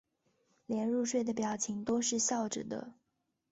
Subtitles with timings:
[0.65, 2.95] 连入睡的表情都是笑着的